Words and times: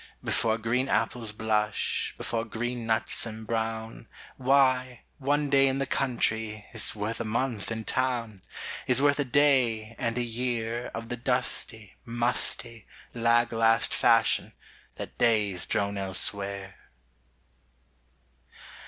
Before 0.23 0.57
green 0.57 0.89
apples 0.89 1.31
blush, 1.31 2.15
Before 2.17 2.43
green 2.43 2.87
nuts 2.87 3.27
embrown, 3.27 4.07
Why, 4.35 5.01
one 5.19 5.51
day 5.51 5.67
in 5.67 5.77
the 5.77 5.85
country 5.85 6.65
Is 6.73 6.95
worth 6.95 7.19
a 7.19 7.23
month 7.23 7.71
in 7.71 7.83
town; 7.83 8.41
Is 8.87 8.99
worth 8.99 9.19
a 9.19 9.23
day 9.23 9.95
and 9.99 10.17
a 10.17 10.23
year 10.23 10.87
Of 10.95 11.09
the 11.09 11.17
dusty, 11.17 11.97
musty, 12.03 12.87
lag 13.13 13.53
last 13.53 13.93
fashion 13.93 14.53
That 14.95 15.19
days 15.19 15.67
drone 15.67 15.99
elsewhere. 15.99 16.77